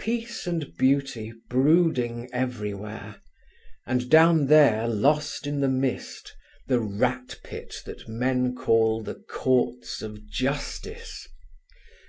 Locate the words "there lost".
4.48-5.46